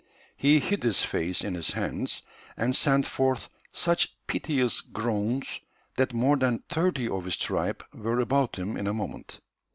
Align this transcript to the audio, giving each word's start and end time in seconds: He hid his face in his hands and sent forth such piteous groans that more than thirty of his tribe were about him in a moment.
He 0.35 0.57
hid 0.59 0.81
his 0.81 1.03
face 1.03 1.43
in 1.43 1.53
his 1.53 1.73
hands 1.73 2.23
and 2.57 2.75
sent 2.75 3.05
forth 3.05 3.49
such 3.71 4.17
piteous 4.25 4.81
groans 4.81 5.59
that 5.95 6.11
more 6.11 6.37
than 6.37 6.63
thirty 6.71 7.07
of 7.07 7.25
his 7.25 7.37
tribe 7.37 7.85
were 7.93 8.19
about 8.19 8.55
him 8.55 8.77
in 8.77 8.87
a 8.87 8.95
moment. 8.95 9.41